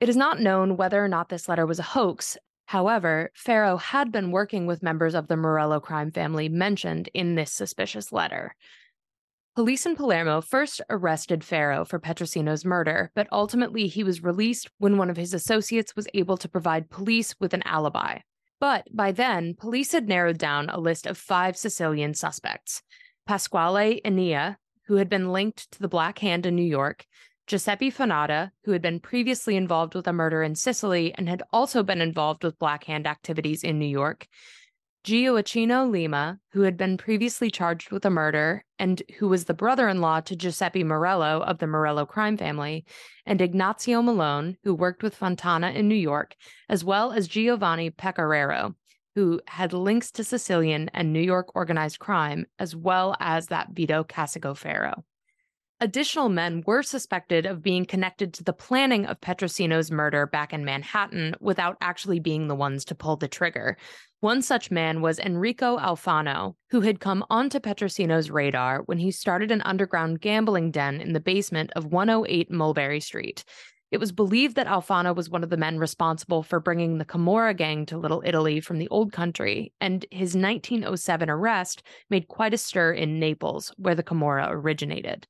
It 0.00 0.08
is 0.08 0.16
not 0.16 0.40
known 0.40 0.76
whether 0.76 1.02
or 1.02 1.08
not 1.08 1.28
this 1.28 1.48
letter 1.48 1.64
was 1.64 1.78
a 1.78 1.84
hoax. 1.84 2.36
However, 2.66 3.30
Ferro 3.34 3.76
had 3.76 4.10
been 4.10 4.32
working 4.32 4.66
with 4.66 4.82
members 4.82 5.14
of 5.14 5.28
the 5.28 5.36
Morello 5.36 5.78
crime 5.78 6.10
family 6.10 6.48
mentioned 6.48 7.08
in 7.14 7.34
this 7.34 7.52
suspicious 7.52 8.10
letter. 8.10 8.56
Police 9.54 9.84
in 9.84 9.94
Palermo 9.94 10.40
first 10.40 10.80
arrested 10.88 11.44
Ferro 11.44 11.84
for 11.84 12.00
Petrosino's 12.00 12.64
murder, 12.64 13.12
but 13.14 13.28
ultimately 13.30 13.86
he 13.86 14.02
was 14.02 14.22
released 14.24 14.70
when 14.78 14.96
one 14.96 15.10
of 15.10 15.18
his 15.18 15.34
associates 15.34 15.94
was 15.94 16.08
able 16.14 16.38
to 16.38 16.48
provide 16.48 16.88
police 16.88 17.34
with 17.38 17.52
an 17.52 17.62
alibi. 17.64 18.20
But 18.58 18.88
by 18.92 19.12
then, 19.12 19.54
police 19.54 19.92
had 19.92 20.08
narrowed 20.08 20.38
down 20.38 20.70
a 20.70 20.80
list 20.80 21.06
of 21.06 21.18
five 21.18 21.56
Sicilian 21.56 22.14
suspects. 22.14 22.82
Pasquale 23.26 24.00
Enea, 24.04 24.56
who 24.86 24.96
had 24.96 25.08
been 25.08 25.32
linked 25.32 25.70
to 25.72 25.80
the 25.80 25.88
Black 25.88 26.18
Hand 26.18 26.46
in 26.46 26.56
New 26.56 26.62
York, 26.62 27.06
Giuseppe 27.46 27.90
Fontana, 27.90 28.52
who 28.64 28.72
had 28.72 28.82
been 28.82 29.00
previously 29.00 29.56
involved 29.56 29.94
with 29.94 30.06
a 30.06 30.12
murder 30.12 30.42
in 30.42 30.54
Sicily 30.54 31.12
and 31.14 31.28
had 31.28 31.42
also 31.52 31.82
been 31.82 32.00
involved 32.00 32.44
with 32.44 32.58
Black 32.58 32.84
Hand 32.84 33.06
activities 33.06 33.64
in 33.64 33.78
New 33.78 33.86
York, 33.86 34.26
Gioacchino 35.04 35.90
Lima, 35.90 36.38
who 36.52 36.60
had 36.60 36.76
been 36.76 36.96
previously 36.96 37.50
charged 37.50 37.90
with 37.90 38.04
a 38.04 38.10
murder 38.10 38.64
and 38.78 39.02
who 39.18 39.26
was 39.26 39.44
the 39.44 39.54
brother 39.54 39.88
in 39.88 40.00
law 40.00 40.20
to 40.20 40.36
Giuseppe 40.36 40.84
Morello 40.84 41.40
of 41.40 41.58
the 41.58 41.66
Morello 41.66 42.06
crime 42.06 42.36
family, 42.36 42.84
and 43.26 43.40
Ignazio 43.40 44.00
Milone, 44.00 44.56
who 44.62 44.74
worked 44.74 45.02
with 45.02 45.16
Fontana 45.16 45.70
in 45.70 45.88
New 45.88 45.96
York, 45.96 46.36
as 46.68 46.84
well 46.84 47.10
as 47.10 47.26
Giovanni 47.26 47.90
Pecoraro, 47.90 48.76
who 49.14 49.40
had 49.46 49.72
links 49.72 50.10
to 50.12 50.24
Sicilian 50.24 50.90
and 50.94 51.12
New 51.12 51.20
York 51.20 51.54
organized 51.54 51.98
crime, 51.98 52.46
as 52.58 52.74
well 52.74 53.16
as 53.20 53.48
that 53.48 53.70
Vito 53.72 54.04
Cascio 54.04 54.56
Ferro. 54.56 55.04
Additional 55.82 56.28
men 56.28 56.62
were 56.64 56.84
suspected 56.84 57.44
of 57.44 57.60
being 57.60 57.84
connected 57.84 58.32
to 58.32 58.44
the 58.44 58.52
planning 58.52 59.04
of 59.04 59.20
Petrosino's 59.20 59.90
murder 59.90 60.26
back 60.26 60.52
in 60.52 60.64
Manhattan 60.64 61.34
without 61.40 61.76
actually 61.80 62.20
being 62.20 62.46
the 62.46 62.54
ones 62.54 62.84
to 62.84 62.94
pull 62.94 63.16
the 63.16 63.26
trigger. 63.26 63.76
One 64.20 64.42
such 64.42 64.70
man 64.70 65.00
was 65.00 65.18
Enrico 65.18 65.76
Alfano, 65.78 66.54
who 66.70 66.82
had 66.82 67.00
come 67.00 67.24
onto 67.28 67.58
Petrosino's 67.58 68.30
radar 68.30 68.82
when 68.82 68.98
he 68.98 69.10
started 69.10 69.50
an 69.50 69.60
underground 69.62 70.20
gambling 70.20 70.70
den 70.70 71.00
in 71.00 71.14
the 71.14 71.18
basement 71.18 71.72
of 71.74 71.86
108 71.86 72.48
Mulberry 72.48 73.00
Street. 73.00 73.42
It 73.92 74.00
was 74.00 74.10
believed 74.10 74.56
that 74.56 74.66
Alfano 74.66 75.14
was 75.14 75.28
one 75.28 75.44
of 75.44 75.50
the 75.50 75.58
men 75.58 75.78
responsible 75.78 76.42
for 76.42 76.58
bringing 76.58 76.96
the 76.96 77.04
Camorra 77.04 77.52
gang 77.52 77.84
to 77.86 77.98
Little 77.98 78.22
Italy 78.24 78.58
from 78.58 78.78
the 78.78 78.88
Old 78.88 79.12
Country, 79.12 79.74
and 79.82 80.06
his 80.10 80.34
1907 80.34 81.28
arrest 81.28 81.82
made 82.08 82.26
quite 82.26 82.54
a 82.54 82.58
stir 82.58 82.92
in 82.94 83.20
Naples, 83.20 83.70
where 83.76 83.94
the 83.94 84.02
Camorra 84.02 84.48
originated. 84.48 85.26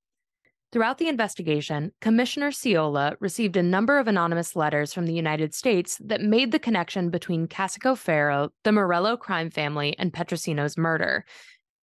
Throughout 0.70 0.98
the 0.98 1.08
investigation, 1.08 1.90
Commissioner 2.00 2.52
Ciola 2.52 3.16
received 3.18 3.56
a 3.56 3.64
number 3.64 3.98
of 3.98 4.06
anonymous 4.06 4.54
letters 4.54 4.94
from 4.94 5.06
the 5.06 5.12
United 5.12 5.54
States 5.54 5.98
that 6.00 6.20
made 6.20 6.52
the 6.52 6.60
connection 6.60 7.10
between 7.10 7.48
Cascio 7.48 7.98
Ferro, 7.98 8.50
the 8.62 8.70
Morello 8.70 9.16
crime 9.16 9.50
family, 9.50 9.98
and 9.98 10.12
Petrosino's 10.12 10.78
murder. 10.78 11.24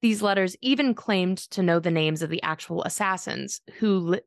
These 0.01 0.21
letters 0.21 0.55
even 0.61 0.95
claimed 0.95 1.39
to 1.51 1.61
know 1.61 1.79
the 1.79 1.91
names 1.91 2.21
of 2.21 2.29
the 2.29 2.41
actual 2.41 2.83
assassins, 2.83 3.59
who 3.79 4.17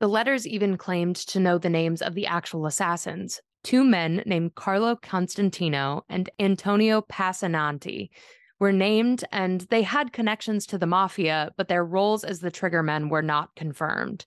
the 0.00 0.08
letters 0.08 0.46
even 0.46 0.76
claimed 0.76 1.16
to 1.16 1.40
know 1.40 1.58
the 1.58 1.70
names 1.70 2.02
of 2.02 2.14
the 2.14 2.26
actual 2.26 2.66
assassins, 2.66 3.40
two 3.62 3.84
men 3.84 4.22
named 4.26 4.54
Carlo 4.54 4.96
Constantino 4.96 6.04
and 6.08 6.28
Antonio 6.38 7.02
Passananti, 7.02 8.10
were 8.58 8.72
named 8.72 9.24
and 9.32 9.62
they 9.62 9.82
had 9.82 10.12
connections 10.12 10.66
to 10.66 10.78
the 10.78 10.86
mafia, 10.86 11.50
but 11.56 11.68
their 11.68 11.84
roles 11.84 12.24
as 12.24 12.40
the 12.40 12.50
triggermen 12.50 13.10
were 13.10 13.22
not 13.22 13.54
confirmed. 13.54 14.24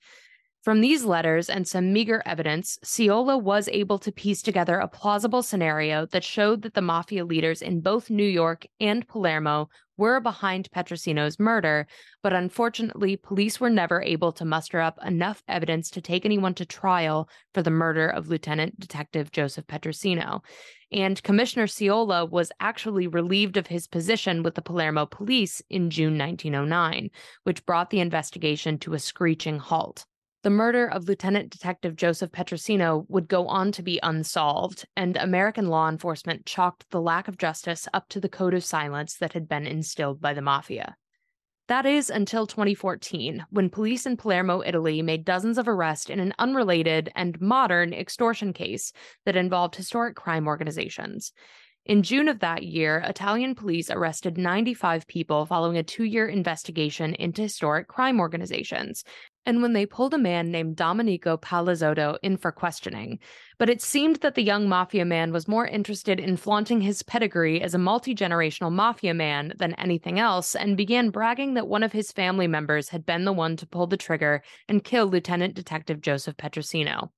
From 0.62 0.82
these 0.82 1.06
letters 1.06 1.50
and 1.50 1.68
some 1.68 1.94
meager 1.94 2.22
evidence, 2.26 2.78
Ciola 2.84 3.42
was 3.42 3.70
able 3.70 3.98
to 4.00 4.12
piece 4.12 4.42
together 4.42 4.78
a 4.78 4.90
plausible 4.90 5.42
scenario 5.42 6.06
that 6.08 6.24
showed 6.24 6.64
that 6.64 6.74
the 6.74 6.82
mafia 6.82 7.24
leaders 7.24 7.62
in 7.62 7.80
both 7.80 8.10
New 8.10 8.28
York 8.28 8.66
and 8.80 9.08
Palermo 9.08 9.70
were 10.00 10.20
behind 10.22 10.72
Petrosino's 10.72 11.38
murder, 11.40 11.86
but 12.24 12.34
unfortunately, 12.34 13.18
police 13.18 13.60
were 13.60 13.70
never 13.70 14.02
able 14.02 14.32
to 14.32 14.46
muster 14.46 14.80
up 14.80 14.98
enough 15.06 15.44
evidence 15.48 15.92
to 15.92 16.02
take 16.02 16.26
anyone 16.26 16.56
to 16.56 16.66
trial 16.66 17.30
for 17.54 17.62
the 17.62 17.70
murder 17.70 18.08
of 18.08 18.30
Lieutenant 18.30 18.80
Detective 18.80 19.32
Joseph 19.32 19.68
Petrosino. 19.68 20.40
And 20.92 21.22
Commissioner 21.22 21.68
Ciola 21.68 22.28
was 22.28 22.52
actually 22.60 23.08
relieved 23.08 23.58
of 23.58 23.68
his 23.68 23.88
position 23.88 24.42
with 24.42 24.56
the 24.56 24.62
Palermo 24.62 25.06
police 25.06 25.62
in 25.70 25.90
June 25.90 26.18
1909, 26.18 27.10
which 27.44 27.66
brought 27.66 27.90
the 27.90 28.00
investigation 28.00 28.80
to 28.80 28.94
a 28.94 29.00
screeching 29.00 29.60
halt. 29.60 30.06
The 30.42 30.50
murder 30.50 30.88
of 30.88 31.10
Lieutenant 31.10 31.50
Detective 31.50 31.98
Joseph 31.98 32.32
Petrosino 32.32 33.06
would 33.10 33.28
go 33.28 33.48
on 33.48 33.74
to 33.74 33.84
be 33.84 34.00
unsolved, 34.02 34.86
and 34.96 35.18
American 35.18 35.68
law 35.68 35.90
enforcement 35.90 36.46
chalked 36.46 36.90
the 36.92 37.02
lack 37.02 37.28
of 37.28 37.38
justice 37.38 37.90
up 37.94 38.08
to 38.10 38.22
the 38.22 38.30
code 38.30 38.54
of 38.54 38.64
silence 38.64 39.18
that 39.18 39.34
had 39.34 39.50
been 39.50 39.68
instilled 39.68 40.22
by 40.22 40.34
the 40.34 40.42
mafia. 40.42 40.96
That 41.68 41.86
is 41.86 42.10
until 42.10 42.48
2014, 42.48 43.48
when 43.50 43.70
police 43.70 44.06
in 44.06 44.16
Palermo, 44.16 44.64
Italy 44.66 45.02
made 45.02 45.26
dozens 45.26 45.58
of 45.58 45.68
arrests 45.68 46.10
in 46.10 46.22
an 46.22 46.34
unrelated 46.40 47.12
and 47.16 47.40
modern 47.42 47.94
extortion 47.94 48.54
case 48.54 48.94
that 49.26 49.36
involved 49.36 49.76
historic 49.76 50.16
crime 50.16 50.48
organizations. 50.48 51.34
In 51.86 52.04
June 52.04 52.28
of 52.28 52.40
that 52.40 52.64
year, 52.64 53.00
Italian 53.00 53.56
police 53.56 53.90
arrested 53.90 54.38
95 54.38 55.08
people 55.08 55.46
following 55.46 55.78
a 55.78 55.84
two 55.84 56.04
year 56.04 56.28
investigation 56.28 57.14
into 57.16 57.42
historic 57.42 57.88
crime 57.88 58.20
organizations, 58.20 59.04
and 59.46 59.62
when 59.62 59.74
they 59.74 59.86
pulled 59.86 60.14
a 60.14 60.18
man 60.18 60.52
named 60.52 60.76
Domenico 60.76 61.38
Palazzotto 61.38 62.18
in 62.22 62.38
for 62.38 62.52
questioning. 62.52 63.20
But 63.58 63.70
it 63.70 63.82
seemed 63.82 64.18
that 64.18 64.36
the 64.36 64.44
young 64.44 64.70
mafia 64.70 65.06
man 65.06 65.32
was 65.32 65.48
more 65.48 65.68
interested 65.68 66.20
in 66.20 66.38
flaunting 66.38 66.82
his 66.82 67.04
pedigree 67.04 67.62
as 67.62 67.74
a 67.74 67.80
multi 67.80 68.14
generational 68.14 68.72
mafia 68.72 69.14
man 69.14 69.54
than 69.58 69.74
anything 69.76 70.20
else, 70.20 70.56
and 70.56 70.78
began 70.78 71.10
bragging 71.10 71.56
that 71.56 71.68
one 71.68 71.84
of 71.84 71.92
his 71.92 72.12
family 72.12 72.48
members 72.48 72.90
had 72.90 73.06
been 73.06 73.26
the 73.26 73.34
one 73.34 73.56
to 73.58 73.68
pull 73.68 73.88
the 73.88 73.98
trigger 73.98 74.42
and 74.68 74.84
kill 74.84 75.08
Lieutenant 75.08 75.56
Detective 75.56 76.02
Joseph 76.02 76.38
Petrosino. 76.38 77.10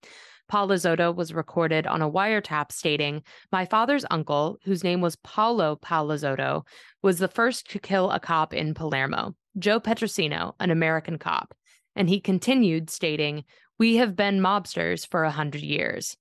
Palazzotto 0.51 1.16
was 1.16 1.34
recorded 1.34 1.88
on 1.88 2.01
a 2.01 2.12
wiretap 2.12 2.72
stating, 2.72 3.24
My 3.51 3.66
father's 3.66 4.06
uncle, 4.12 4.58
whose 4.66 4.84
name 4.84 5.00
was 5.00 5.16
Paolo 5.18 5.78
Palazzotto, 5.78 6.63
was 7.01 7.20
the 7.20 7.30
first 7.30 7.70
to 7.72 7.80
kill 7.80 8.12
a 8.12 8.20
cop 8.20 8.54
in 8.54 8.74
Palermo, 8.74 9.34
Joe 9.58 9.80
Petrosino, 9.80 10.54
an 10.60 10.70
American 10.70 11.18
cop. 11.18 11.56
And 11.96 12.10
he 12.10 12.20
continued, 12.20 12.90
stating, 12.90 13.44
We 13.78 13.98
have 13.98 14.16
been 14.16 14.40
mobsters 14.40 15.08
for 15.08 15.24
a 15.24 15.32
hundred 15.32 15.62
years. 15.62 16.18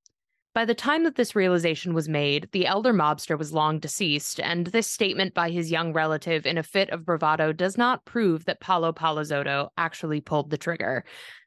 By 0.53 0.65
the 0.65 0.75
time 0.75 1.05
that 1.05 1.15
this 1.15 1.37
realization 1.37 1.95
was 1.95 2.09
made, 2.09 2.49
the 2.51 2.67
elder 2.67 2.93
mobster 2.93 3.39
was 3.39 3.53
long 3.53 3.79
deceased, 3.79 4.41
and 4.41 4.67
this 4.67 4.89
statement 4.89 5.33
by 5.33 5.51
his 5.51 5.71
young 5.71 5.93
relative 5.93 6.45
in 6.45 6.59
a 6.59 6.65
fit 6.65 6.91
of 6.91 7.05
bravado 7.05 7.53
does 7.53 7.79
not 7.79 8.05
prove 8.05 8.47
that 8.47 8.61
Paolo 8.61 8.93
Palazzotto 8.93 9.69
actually 9.79 10.21
pulled 10.21 10.51
the 10.51 10.59
trigger. 10.59 11.05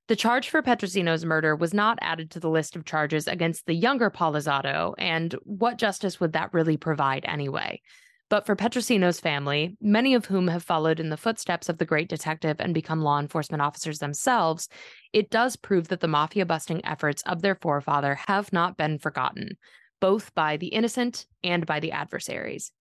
The 0.08 0.16
charge 0.16 0.50
for 0.50 0.62
Petrosino's 0.62 1.26
murder 1.26 1.54
was 1.54 1.74
not 1.74 2.00
added 2.02 2.32
to 2.32 2.40
the 2.40 2.50
list 2.50 2.78
of 2.78 2.86
charges 2.86 3.28
against 3.28 3.66
the 3.66 3.74
younger 3.74 4.10
Palazzotto, 4.10 4.94
and 4.98 5.34
what 5.44 5.78
justice 5.78 6.22
would 6.22 6.32
that 6.34 6.54
really 6.54 6.78
provide 6.78 7.26
anyway? 7.26 7.82
But 8.30 8.46
for 8.46 8.56
Petrosino's 8.56 9.20
family, 9.20 9.78
many 9.80 10.16
of 10.16 10.26
whom 10.26 10.48
have 10.48 10.64
followed 10.64 11.00
in 11.00 11.10
the 11.10 11.18
footsteps 11.18 11.70
of 11.70 11.78
the 11.78 11.86
great 11.86 12.10
detective 12.10 12.58
and 12.60 12.74
become 12.74 13.02
law 13.02 13.20
enforcement 13.20 13.62
officers 13.62 14.00
themselves, 14.00 14.70
it 15.12 15.30
does 15.30 15.56
prove 15.56 15.90
that 15.90 16.00
the 16.00 16.08
mafia 16.08 16.46
busting 16.46 16.84
efforts 16.86 17.22
of 17.24 17.42
their 17.42 17.56
forefather 17.56 18.16
have 18.28 18.52
not 18.52 18.78
been 18.78 18.98
forgotten, 18.98 19.58
both 20.00 20.34
by 20.34 20.58
the 20.58 20.68
innocent 20.68 21.28
and 21.44 21.66
by 21.66 21.80
the 21.80 21.92
adversaries. 21.92 22.72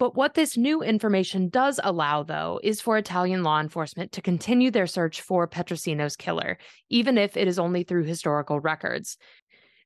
But 0.00 0.16
what 0.16 0.32
this 0.32 0.56
new 0.56 0.82
information 0.82 1.50
does 1.50 1.78
allow, 1.84 2.22
though, 2.22 2.58
is 2.62 2.80
for 2.80 2.96
Italian 2.96 3.42
law 3.42 3.60
enforcement 3.60 4.12
to 4.12 4.22
continue 4.22 4.70
their 4.70 4.86
search 4.86 5.20
for 5.20 5.46
Petrosino's 5.46 6.16
killer, 6.16 6.56
even 6.88 7.18
if 7.18 7.36
it 7.36 7.46
is 7.46 7.58
only 7.58 7.82
through 7.82 8.04
historical 8.04 8.60
records. 8.60 9.18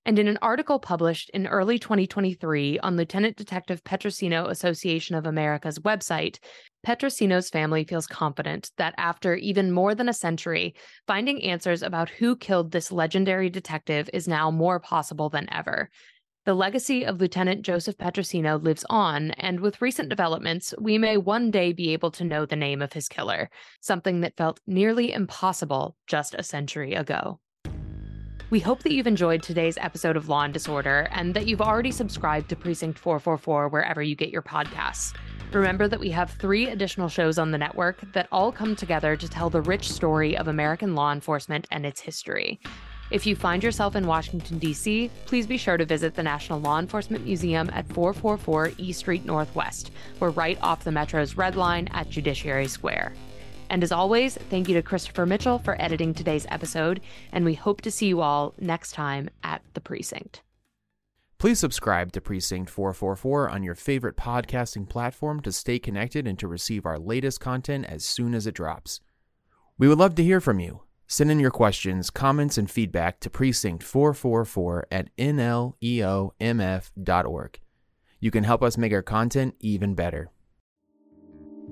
And 0.06 0.18
in 0.18 0.28
an 0.28 0.38
article 0.42 0.78
published 0.78 1.30
in 1.30 1.46
early 1.46 1.78
2023 1.78 2.78
on 2.80 2.96
Lieutenant 2.96 3.36
Detective 3.36 3.82
Petrosino 3.84 4.50
Association 4.50 5.14
of 5.14 5.24
America's 5.24 5.78
website, 5.78 6.38
Petrosino's 6.86 7.48
family 7.48 7.84
feels 7.84 8.06
confident 8.06 8.70
that 8.76 8.94
after 8.98 9.34
even 9.34 9.72
more 9.72 9.94
than 9.94 10.10
a 10.10 10.12
century, 10.12 10.74
finding 11.06 11.42
answers 11.42 11.82
about 11.82 12.10
who 12.10 12.36
killed 12.36 12.70
this 12.70 12.92
legendary 12.92 13.48
detective 13.48 14.10
is 14.12 14.28
now 14.28 14.50
more 14.50 14.78
possible 14.78 15.30
than 15.30 15.50
ever. 15.50 15.88
The 16.44 16.52
legacy 16.52 17.06
of 17.06 17.22
Lieutenant 17.22 17.62
Joseph 17.62 17.96
Petrosino 17.96 18.62
lives 18.62 18.84
on, 18.90 19.30
and 19.30 19.60
with 19.60 19.80
recent 19.80 20.10
developments, 20.10 20.74
we 20.78 20.98
may 20.98 21.16
one 21.16 21.50
day 21.50 21.72
be 21.72 21.94
able 21.94 22.10
to 22.10 22.24
know 22.24 22.44
the 22.44 22.54
name 22.54 22.82
of 22.82 22.92
his 22.92 23.08
killer, 23.08 23.48
something 23.80 24.20
that 24.20 24.36
felt 24.36 24.60
nearly 24.66 25.14
impossible 25.14 25.96
just 26.06 26.34
a 26.34 26.42
century 26.42 26.92
ago. 26.92 27.40
We 28.54 28.60
hope 28.60 28.84
that 28.84 28.92
you've 28.92 29.08
enjoyed 29.08 29.42
today's 29.42 29.76
episode 29.78 30.16
of 30.16 30.28
Law 30.28 30.44
and 30.44 30.54
Disorder 30.54 31.08
and 31.10 31.34
that 31.34 31.48
you've 31.48 31.60
already 31.60 31.90
subscribed 31.90 32.48
to 32.50 32.54
Precinct 32.54 33.00
444 33.00 33.66
wherever 33.66 34.00
you 34.00 34.14
get 34.14 34.28
your 34.28 34.42
podcasts. 34.42 35.12
Remember 35.52 35.88
that 35.88 35.98
we 35.98 36.10
have 36.10 36.30
three 36.30 36.68
additional 36.68 37.08
shows 37.08 37.36
on 37.36 37.50
the 37.50 37.58
network 37.58 38.00
that 38.12 38.28
all 38.30 38.52
come 38.52 38.76
together 38.76 39.16
to 39.16 39.28
tell 39.28 39.50
the 39.50 39.60
rich 39.62 39.90
story 39.90 40.36
of 40.36 40.46
American 40.46 40.94
law 40.94 41.10
enforcement 41.12 41.66
and 41.72 41.84
its 41.84 42.00
history. 42.00 42.60
If 43.10 43.26
you 43.26 43.34
find 43.34 43.60
yourself 43.60 43.96
in 43.96 44.06
Washington, 44.06 44.60
D.C., 44.60 45.10
please 45.26 45.48
be 45.48 45.56
sure 45.56 45.76
to 45.76 45.84
visit 45.84 46.14
the 46.14 46.22
National 46.22 46.60
Law 46.60 46.78
Enforcement 46.78 47.24
Museum 47.24 47.68
at 47.72 47.92
444 47.92 48.70
E 48.78 48.92
Street 48.92 49.24
Northwest. 49.24 49.90
We're 50.20 50.30
right 50.30 50.60
off 50.62 50.84
the 50.84 50.92
Metro's 50.92 51.36
Red 51.36 51.56
Line 51.56 51.88
at 51.92 52.08
Judiciary 52.08 52.68
Square. 52.68 53.14
And 53.74 53.82
as 53.82 53.90
always, 53.90 54.36
thank 54.36 54.68
you 54.68 54.74
to 54.76 54.82
Christopher 54.82 55.26
Mitchell 55.26 55.58
for 55.58 55.74
editing 55.82 56.14
today's 56.14 56.46
episode, 56.48 57.00
and 57.32 57.44
we 57.44 57.54
hope 57.54 57.80
to 57.80 57.90
see 57.90 58.06
you 58.06 58.20
all 58.20 58.54
next 58.60 58.92
time 58.92 59.28
at 59.42 59.62
The 59.74 59.80
Precinct. 59.80 60.42
Please 61.38 61.58
subscribe 61.58 62.12
to 62.12 62.20
Precinct 62.20 62.70
444 62.70 63.50
on 63.50 63.64
your 63.64 63.74
favorite 63.74 64.16
podcasting 64.16 64.88
platform 64.88 65.40
to 65.40 65.50
stay 65.50 65.80
connected 65.80 66.28
and 66.28 66.38
to 66.38 66.46
receive 66.46 66.86
our 66.86 67.00
latest 67.00 67.40
content 67.40 67.86
as 67.86 68.04
soon 68.04 68.32
as 68.32 68.46
it 68.46 68.54
drops. 68.54 69.00
We 69.76 69.88
would 69.88 69.98
love 69.98 70.14
to 70.14 70.22
hear 70.22 70.40
from 70.40 70.60
you. 70.60 70.82
Send 71.08 71.32
in 71.32 71.40
your 71.40 71.50
questions, 71.50 72.10
comments, 72.10 72.56
and 72.56 72.70
feedback 72.70 73.18
to 73.18 73.28
Precinct 73.28 73.82
444 73.82 74.86
at 74.92 75.08
nleomf.org. 75.16 75.80
You 78.20 78.30
can 78.30 78.44
help 78.44 78.62
us 78.62 78.78
make 78.78 78.92
our 78.92 79.02
content 79.02 79.56
even 79.58 79.96
better. 79.96 80.30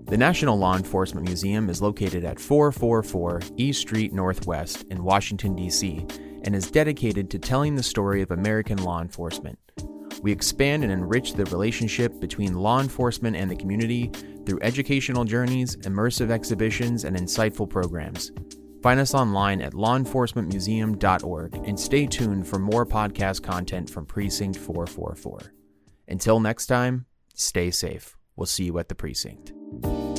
The 0.04 0.18
National 0.18 0.58
Law 0.58 0.76
Enforcement 0.76 1.26
Museum 1.26 1.70
is 1.70 1.80
located 1.80 2.24
at 2.24 2.38
444 2.38 3.40
East 3.56 3.80
Street 3.80 4.12
Northwest 4.12 4.84
in 4.90 5.04
Washington, 5.04 5.54
D.C., 5.56 6.06
and 6.44 6.54
is 6.54 6.70
dedicated 6.70 7.30
to 7.30 7.38
telling 7.38 7.76
the 7.76 7.82
story 7.82 8.20
of 8.20 8.30
American 8.30 8.82
law 8.82 9.00
enforcement. 9.00 9.58
We 10.22 10.30
expand 10.32 10.82
and 10.82 10.92
enrich 10.92 11.32
the 11.34 11.46
relationship 11.46 12.20
between 12.20 12.54
law 12.54 12.80
enforcement 12.80 13.36
and 13.36 13.50
the 13.50 13.56
community 13.56 14.10
through 14.44 14.60
educational 14.60 15.24
journeys, 15.24 15.76
immersive 15.78 16.30
exhibitions, 16.30 17.04
and 17.04 17.16
insightful 17.16 17.68
programs. 17.68 18.32
Find 18.82 19.00
us 19.00 19.14
online 19.14 19.62
at 19.62 19.72
lawenforcementmuseum.org 19.72 21.54
and 21.54 21.78
stay 21.78 22.06
tuned 22.06 22.46
for 22.46 22.58
more 22.58 22.84
podcast 22.84 23.42
content 23.42 23.88
from 23.88 24.04
Precinct 24.04 24.58
444. 24.58 25.52
Until 26.08 26.40
next 26.40 26.66
time, 26.66 27.06
stay 27.34 27.70
safe. 27.70 28.16
We'll 28.36 28.46
see 28.46 28.64
you 28.64 28.78
at 28.78 28.88
the 28.88 28.94
precinct 28.94 29.52
you 29.80 30.11